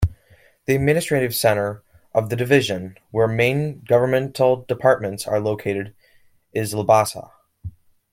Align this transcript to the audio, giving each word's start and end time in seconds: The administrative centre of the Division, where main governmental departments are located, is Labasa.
The 0.65 0.73
administrative 0.73 1.35
centre 1.35 1.83
of 2.15 2.31
the 2.31 2.35
Division, 2.35 2.97
where 3.11 3.27
main 3.27 3.81
governmental 3.87 4.65
departments 4.67 5.27
are 5.27 5.39
located, 5.39 5.93
is 6.53 6.73
Labasa. 6.73 7.29